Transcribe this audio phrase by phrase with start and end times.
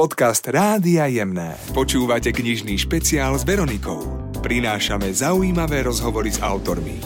[0.00, 1.60] Podcast Rádia Jemné.
[1.76, 4.00] Počúvate knižný špeciál s Veronikou.
[4.40, 7.04] Prinášame zaujímavé rozhovory s autormi.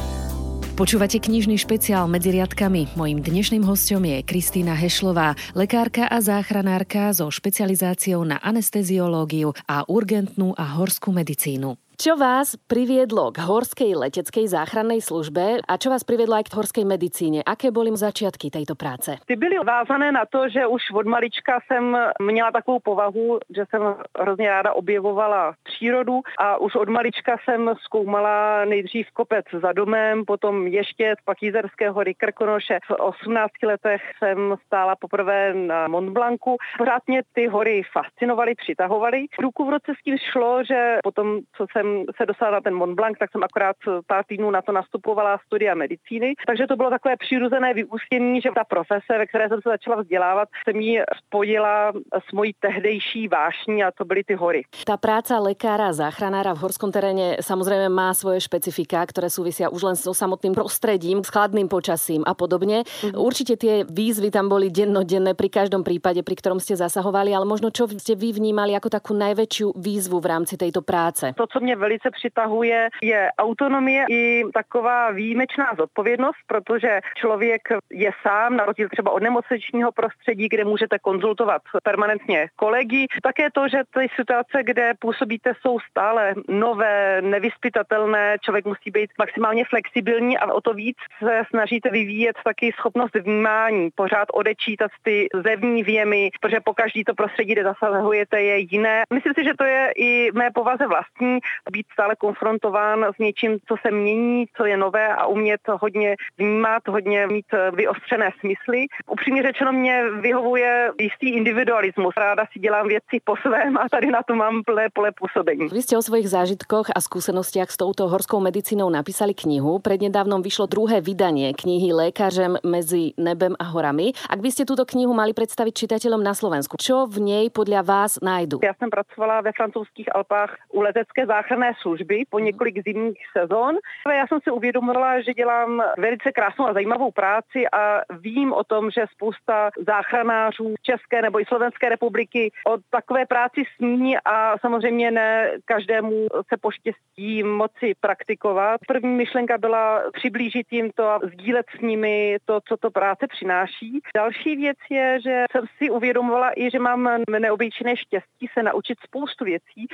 [0.79, 2.95] Počúvate knižný špeciál medzi riadkami.
[2.95, 10.55] Mojím dnešným hostom je Kristýna Hešlová, lekárka a záchranárka so špecializáciou na anesteziológiu a urgentnú
[10.55, 11.75] a horskú medicínu.
[11.95, 16.85] Čo vás priviedlo k horskej leteckej záchrannej službe a čo vás priviedlo aj k horskej
[16.85, 17.47] medicíně?
[17.47, 19.15] Aké byly začiatky této práce?
[19.27, 23.83] Ty byly vázané na to, že už od malička jsem měla takovou povahu, že jsem
[24.19, 30.67] hrozně ráda objevovala přírodu a už od malička jsem zkoumala nejdřív kopec za domem, potom
[30.67, 32.79] ještě pak Jízerské hory Krkonoše.
[32.91, 36.57] V 18 letech jsem stála poprvé na Mont Blancu.
[36.79, 39.27] Pořád mě ty hory fascinovaly, přitahovaly.
[39.39, 42.75] Ruku v roce s tím šlo, že potom, co jsem jsem se dostala na ten
[42.75, 46.35] Mont Blanc, tak jsem akorát pár týdnů na to nastupovala studia medicíny.
[46.47, 50.49] Takže to bylo takové přirozené vyústění, že ta profese, ve které jsem se začala vzdělávat,
[50.69, 51.93] se mi spojila
[52.29, 54.63] s mojí tehdejší vášní a to byly ty hory.
[54.87, 59.97] Ta práce lekára záchranára v horskom teréne samozřejmě má svoje špecifika, které súvisia už len
[59.97, 62.83] so samotným prostredím, s chladným počasím a podobně.
[62.83, 63.19] Mm-hmm.
[63.19, 67.71] Určitě tie výzvy tam boli dennodenné pri každom prípade, pri ktorom ste zasahovali, ale možno
[67.71, 71.33] čo ste vy vnímali jako takú najväčšiu výzvu v rámci tejto práce?
[71.37, 78.11] To, co mě mě velice přitahuje, je autonomie i taková výjimečná zodpovědnost, protože člověk je
[78.23, 83.07] sám, na rozdíl třeba od nemocničního prostředí, kde můžete konzultovat permanentně kolegy.
[83.23, 89.65] Také to, že ty situace, kde působíte, jsou stále nové, nevyspytatelné, člověk musí být maximálně
[89.65, 95.83] flexibilní a o to víc se snažíte vyvíjet taky schopnost vnímání, pořád odečítat ty zevní
[95.83, 99.03] věmy, protože po každý to prostředí, kde zasahujete, je jiné.
[99.15, 101.39] Myslím si, že to je i mé povaze vlastní,
[101.71, 106.89] být stále konfrontován s něčím, co se mění, co je nové a umět hodně vnímat,
[106.89, 108.87] hodně mít vyostřené smysly.
[109.11, 112.15] Upřímně řečeno mě vyhovuje jistý individualismus.
[112.17, 115.69] Ráda si dělám věci po svém a tady na to mám plné pole působení.
[115.69, 119.79] Vy jste o svých zážitkoch a zkušenostech s touto horskou medicínou napísali knihu.
[119.79, 124.13] Prednedávnom vyšlo druhé vydanie knihy Lékařem mezi nebem a horami.
[124.31, 128.19] Ak by ste túto knihu mali představit čitateľom na Slovensku, čo v něj podle vás
[128.23, 128.59] najdu?
[128.63, 133.77] Já jsem pracovala ve francouzských Alpách u letecké záchranné záchranné služby po několik zimních sezon.
[134.17, 138.91] Já jsem si uvědomila, že dělám velice krásnou a zajímavou práci a vím o tom,
[138.91, 145.51] že spousta záchranářů České nebo i Slovenské republiky o takové práci sní a samozřejmě ne
[145.65, 148.81] každému se poštěstí moci praktikovat.
[148.89, 154.01] První myšlenka byla přiblížit jim to a sdílet s nimi to, co to práce přináší.
[154.17, 159.45] Další věc je, že jsem si uvědomovala i, že mám neobyčejné štěstí se naučit spoustu
[159.45, 159.87] věcí,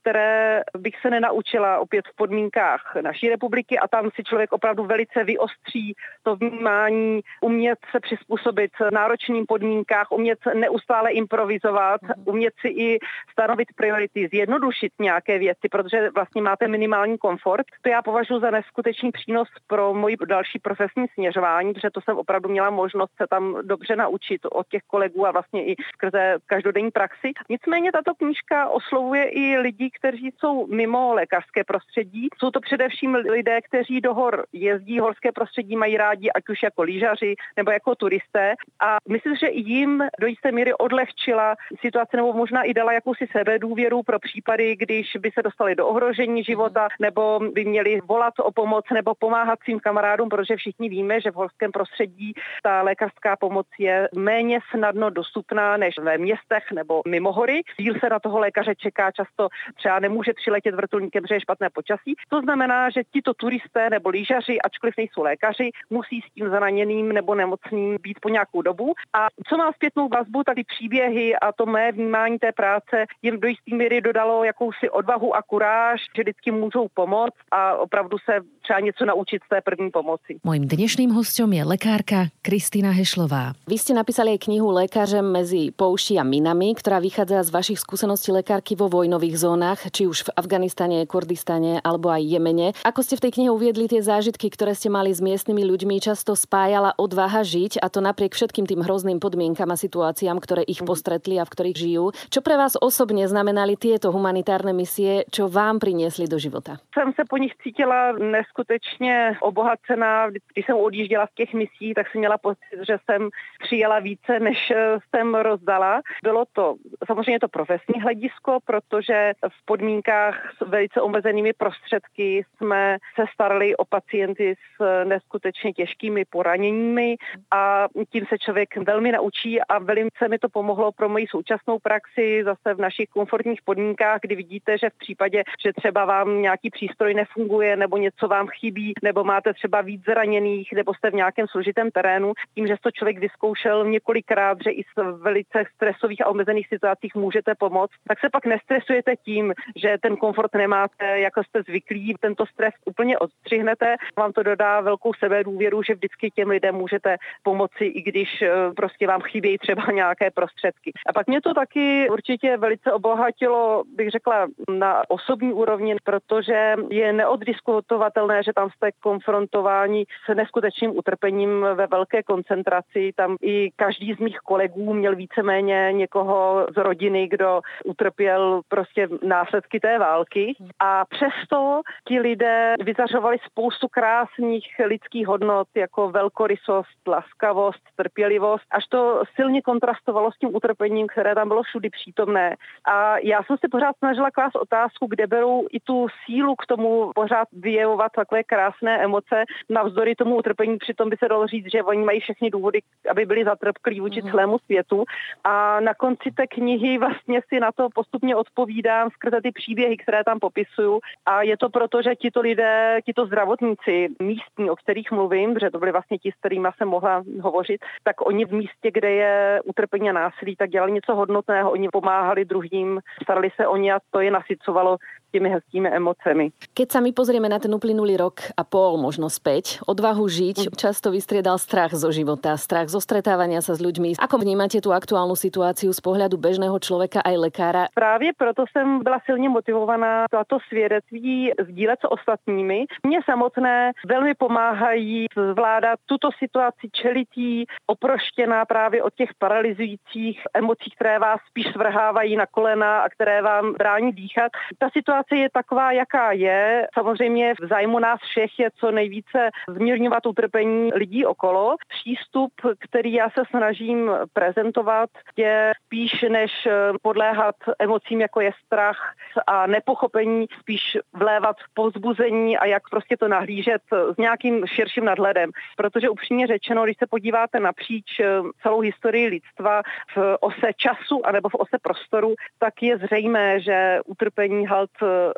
[0.00, 5.24] které bych se nenaučila opět v podmínkách naší republiky a tam si člověk opravdu velice
[5.24, 12.12] vyostří to vnímání, umět se přizpůsobit náročným podmínkách, umět neustále improvizovat, mhm.
[12.24, 12.98] umět si i
[13.32, 17.66] stanovit priority, zjednodušit nějaké věci, protože vlastně máte minimální komfort.
[17.82, 22.48] To já považuji za neskutečný přínos pro moji další profesní směřování, protože to jsem opravdu
[22.48, 27.32] měla možnost se tam dobře naučit od těch kolegů a vlastně i skrze každodenní praxi.
[27.48, 32.28] Nicméně tato knížka oslovuje i lidi, kteří jsou mimo mimo lékařské prostředí.
[32.38, 36.82] Jsou to především lidé, kteří do hor jezdí, horské prostředí mají rádi, ať už jako
[36.82, 38.54] lyžaři nebo jako turisté.
[38.80, 44.02] A myslím, že jim do jisté míry odlehčila situaci nebo možná i dala jakousi sebedůvěru
[44.02, 48.84] pro případy, když by se dostali do ohrožení života nebo by měli volat o pomoc
[48.92, 52.32] nebo pomáhat svým kamarádům, protože všichni víme, že v horském prostředí
[52.62, 57.62] ta lékařská pomoc je méně snadno dostupná než ve městech nebo mimo hory.
[57.80, 61.70] Díl se na toho lékaře čeká, často třeba nemůže přiletět v vrtulníkem, že je špatné
[61.70, 62.14] počasí.
[62.28, 67.34] To znamená, že tito turisté nebo lyžaři, ačkoliv nejsou lékaři, musí s tím zraněným nebo
[67.34, 68.94] nemocným být po nějakou dobu.
[69.12, 73.40] A co má zpětnou vazbu, tak ty příběhy a to mé vnímání té práce jim
[73.40, 78.40] do jisté míry dodalo jakousi odvahu a kuráž, že vždycky můžou pomoct a opravdu se
[78.68, 80.36] třeba něco naučit z té první pomoci.
[80.44, 83.52] Mojím dnešním hostem je lekárka Kristýna Hešlová.
[83.68, 88.76] Vy jste napísali knihu Lékařem mezi pouší a minami, která vychádza z vašich skúseností lekárky
[88.76, 92.76] vo vojnových zónach, či už v Afganistane Kurdistane alebo aj Jemene.
[92.84, 96.36] Ako ste v tej knihe uviedli tie zážitky, ktoré ste mali s miestnymi ľuďmi, často
[96.36, 101.40] spájala odvaha žiť a to napriek všetkým tým hrozným podmienkam a situáciám, ktoré ich postretli
[101.40, 102.04] a v ktorých žijú.
[102.28, 106.76] Čo pre vás osobne znamenali tieto humanitárne misie, čo vám priniesli do života?
[106.92, 108.12] Jsem se po nich cítila
[108.58, 110.30] neskutečně obohacená.
[110.30, 113.28] Když jsem odjížděla v těch misích, tak jsem měla pocit, že jsem
[113.58, 114.72] přijela více, než
[115.10, 116.02] jsem rozdala.
[116.22, 116.74] Bylo to
[117.06, 123.84] samozřejmě to profesní hledisko, protože v podmínkách s velice omezenými prostředky jsme se starali o
[123.84, 127.16] pacienty s neskutečně těžkými poraněními
[127.50, 132.44] a tím se člověk velmi naučí a velice mi to pomohlo pro moji současnou praxi
[132.44, 137.14] zase v našich komfortních podmínkách, kdy vidíte, že v případě, že třeba vám nějaký přístroj
[137.14, 141.90] nefunguje nebo něco vám chybí, nebo máte třeba víc zraněných, nebo jste v nějakém složitém
[141.90, 147.14] terénu, tím, že to člověk vyzkoušel několikrát, že i v velice stresových a omezených situacích
[147.14, 152.46] můžete pomoct, tak se pak nestresujete tím, že ten komfort nemáte, jako jste zvyklí, tento
[152.46, 158.02] stres úplně odstřihnete, vám to dodá velkou sebedůvěru, že vždycky těm lidem můžete pomoci, i
[158.02, 160.92] když eh, prostě vám chybějí třeba nějaké prostředky.
[161.06, 167.12] A pak mě to taky určitě velice obohatilo, bych řekla, na osobní úrovni, protože je
[167.12, 173.12] neoddiskutovatelné, že tam jste konfrontováni s neskutečným utrpením ve velké koncentraci.
[173.16, 179.80] Tam i každý z mých kolegů měl víceméně někoho z rodiny, kdo utrpěl prostě následky
[179.80, 180.54] té války.
[180.78, 189.22] A přesto ti lidé vyzařovali spoustu krásných lidských hodnot, jako velkorysost, laskavost, trpělivost, až to
[189.34, 192.56] silně kontrastovalo s tím utrpením, které tam bylo všudy přítomné.
[192.84, 197.12] A já jsem si pořád snažila klást otázku, kde berou i tu sílu k tomu
[197.14, 200.78] pořád vyjevovat takové krásné emoce navzdory tomu utrpení.
[200.78, 202.80] Přitom by se dalo říct, že oni mají všechny důvody,
[203.10, 204.30] aby byli zatrpklí vůči mm-hmm.
[204.30, 205.04] celému světu.
[205.44, 210.24] A na konci té knihy vlastně si na to postupně odpovídám skrze ty příběhy, které
[210.24, 211.00] tam popisuju.
[211.26, 215.78] A je to proto, že tito lidé, tito zdravotníci místní, o kterých mluvím, protože to
[215.78, 220.10] byli vlastně ti, s kterými jsem mohla hovořit, tak oni v místě, kde je utrpení
[220.10, 221.70] a násilí, tak dělali něco hodnotného.
[221.70, 224.96] Oni pomáhali druhým, starali se o ně a to je nasycovalo
[225.30, 226.50] tými hezkými emocemi.
[226.72, 231.12] Keď sa my pozrieme na ten uplynulý rok a pol, možno späť, odvahu žiť často
[231.12, 234.16] vystriedal strach zo života, strach zo stretávania sa s ľuďmi.
[234.16, 237.82] Ako vnímate tú aktuálnu situáciu z pohľadu bežného človeka aj lekára?
[237.94, 242.86] Právě proto jsem byla silně motivovaná tato svědectví sdílet s ostatními.
[243.06, 251.18] Mně samotné velmi pomáhají zvládat tuto situaci čelití, oproštěná právě od těch paralyzujících emocí, které
[251.18, 254.52] vás spíš svrhávají na kolena a které vám brání dýchat.
[254.78, 256.86] Ta situace situace je taková, jaká je.
[256.94, 261.76] Samozřejmě v zájmu nás všech je co nejvíce zmírňovat utrpení lidí okolo.
[261.88, 266.68] Přístup, který já se snažím prezentovat, je spíš než
[267.02, 269.14] podléhat emocím, jako je strach
[269.46, 273.82] a nepochopení, spíš vlévat povzbuzení a jak prostě to nahlížet
[274.14, 275.50] s nějakým širším nadhledem.
[275.76, 278.20] Protože upřímně řečeno, když se podíváte napříč
[278.62, 279.82] celou historii lidstva
[280.16, 284.90] v ose času anebo v ose prostoru, tak je zřejmé, že utrpení halt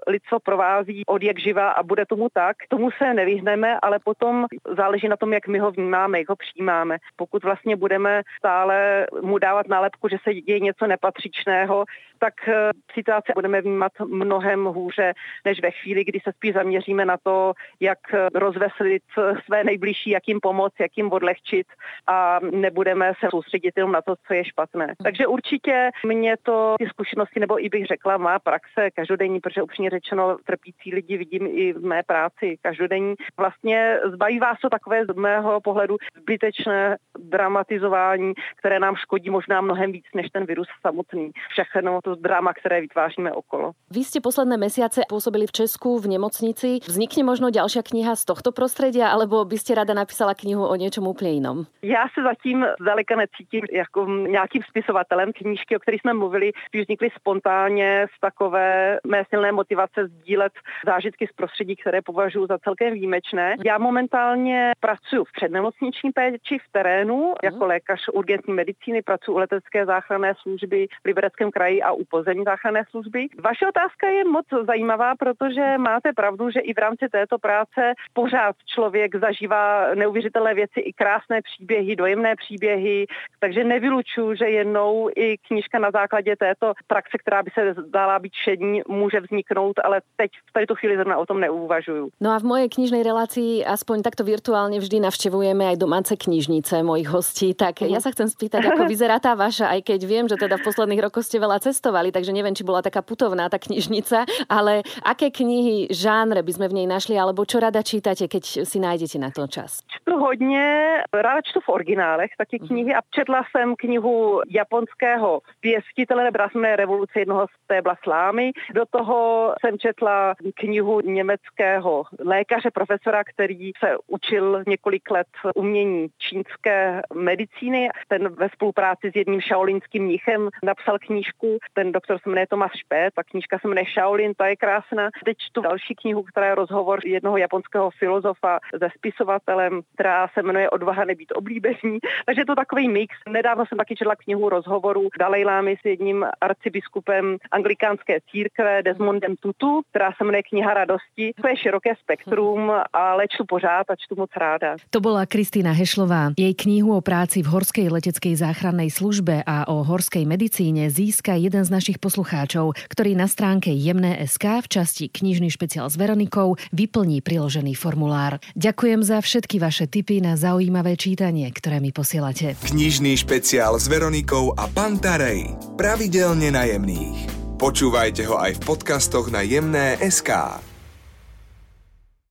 [0.07, 2.57] lidstvo provází od jak živa a bude tomu tak.
[2.69, 4.47] Tomu se nevyhneme, ale potom
[4.77, 6.99] záleží na tom, jak my ho vnímáme, jak ho přijímáme.
[7.17, 11.85] Pokud vlastně budeme stále mu dávat nálepku, že se děje něco nepatřičného,
[12.21, 15.13] tak eh, situace budeme vnímat mnohem hůře,
[15.45, 17.99] než ve chvíli, kdy se spíš zaměříme na to, jak
[18.35, 19.03] rozveslit
[19.45, 21.67] své nejbližší, jak jim pomoct, jak jim odlehčit
[22.07, 24.95] a nebudeme se soustředit jenom na to, co je špatné.
[25.03, 29.91] Takže určitě mě to ty zkušenosti, nebo i bych řekla, má praxe každodenní, protože upřímně
[29.91, 33.15] řečeno trpící lidi vidím i v mé práci každodenní.
[33.37, 39.93] Vlastně zbaví vás to takové z mého pohledu zbytečné dramatizování, které nám škodí možná mnohem
[39.93, 41.31] víc než ten virus samotný.
[41.49, 43.73] Všechno to drama, které vytváříme okolo.
[43.91, 46.79] Vy jste posledné mesiace působili v Česku v nemocnici.
[46.87, 51.31] Vznikne možno další kniha z tohto prostředí, alebo byste rada napísala knihu o něčem úplně
[51.31, 51.65] jiném?
[51.83, 55.33] Já se zatím zdaleka necítím jako nějakým spisovatelem.
[55.33, 56.53] Knížky, o kterých jsme mluvili,
[56.83, 60.53] vznikly spontánně z takové mé silné motivace sdílet
[60.87, 63.57] zážitky z prostředí, které považuji za celkem výjimečné.
[63.65, 69.87] Já momentálně pracuji v přednemocniční péči v terénu jako lékař urgentní medicíny, pracuji u letecké
[69.87, 73.29] záchranné služby v Libereckém kraji a u pozemní záchranné služby.
[73.39, 78.57] Vaše otázka je moc zajímavá, protože máte pravdu, že i v rámci této práce pořád
[78.67, 83.07] člověk zažívá neuvěřitelné věci, i krásné příběhy, dojemné příběhy,
[83.41, 88.33] takže nevylučuju, že jednou i knížka na základě této praxe, která by se zdála být
[88.45, 92.11] šední, může vzniknout, ale teď v této chvíli zrovna o tom neuvažuju.
[92.21, 97.09] No a v mojej knižnej relácii aspoň takto virtuálně vždy navštěvujeme aj domáce knižnice mojich
[97.09, 97.91] hostí, tak mm.
[97.91, 101.03] ja sa chcem spýtať, ako vyzerá tá vaša, aj keď viem, že teda v posledných
[101.03, 105.91] rokoch ste veľa cestovali, takže neviem, či bola taká putovná tá knižnica, ale aké knihy,
[105.91, 109.47] žánre by sme v nej našli, alebo čo rada čítate, keď si nájdete na to
[109.51, 109.83] čas?
[109.91, 112.67] Čtu hodně, ráda čtu v originálech taky mhm.
[112.67, 118.53] knihy a četla jsem knihu japonského pěstitele nebrazné revoluce jednoho z té Slámy.
[118.75, 126.09] Do toho toho jsem četla knihu německého lékaře, profesora, který se učil několik let umění
[126.19, 127.89] čínské medicíny.
[128.09, 131.59] Ten ve spolupráci s jedním šaolínským mnichem napsal knížku.
[131.81, 135.09] Ten doktor se jmenuje Tomas Špét, ta knížka se jmenuje Shaolin, ta je krásná.
[135.25, 140.71] Teď čtu další knihu, která je rozhovor jednoho japonského filozofa se spisovatelem, která se jmenuje
[140.71, 141.99] Odvaha nebýt oblíbený.
[142.27, 143.17] Takže je to takový mix.
[143.29, 150.13] Nedávno jsem taky četla knihu rozhovoru Dalajlámy s jedním arcibiskupem anglikánské církve Desmondem Tutu, která
[150.13, 151.33] se jmenuje Kniha radosti.
[151.43, 154.77] To je široké spektrum, ale čtu pořád a čtu moc ráda.
[154.91, 156.37] To bola Kristýna Hešlová.
[156.39, 161.60] Jej knihu o práci v horskej leteckej záchrannej službe a o horskej medicíne získa jeden
[161.67, 167.77] z našich poslucháčov, ktorý na stránke Jemné.sk v časti Knižný špeciál s Veronikou vyplní priložený
[167.77, 168.39] formulár.
[168.55, 172.57] Ďakujem za všetky vaše tipy na zaujímavé čítanie, ktoré mi posielate.
[172.65, 175.59] Knižný špeciál s Veronikou a Pantarej.
[175.75, 177.41] Pravidelne najemných.
[177.61, 180.70] Počúvajte ho aj v podcastoch na jemné.sk.